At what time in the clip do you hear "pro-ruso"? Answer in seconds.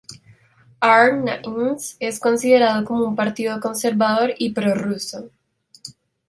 4.51-5.29